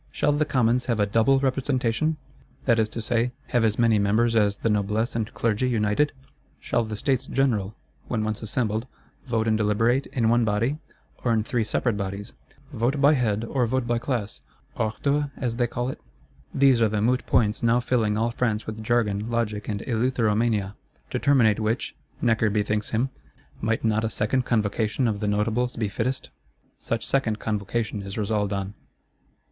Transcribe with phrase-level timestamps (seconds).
[0.11, 2.17] Shall the Commons have a "double representation,"
[2.65, 6.11] that is to say, have as many members as the Noblesse and Clergy united?
[6.59, 7.75] Shall the States General,
[8.07, 8.87] when once assembled,
[9.27, 10.79] vote and deliberate, in one body,
[11.23, 12.33] or in three separate bodies;
[12.73, 16.01] "vote by head, or vote by class,"—ordre as they call it?
[16.51, 20.73] These are the moot points now filling all France with jargon, logic and eleutheromania.
[21.11, 21.93] To terminate which,
[22.23, 23.11] Necker bethinks him,
[23.61, 26.31] Might not a second Convocation of the Notables be fittest?
[26.79, 28.73] Such second Convocation is resolved on.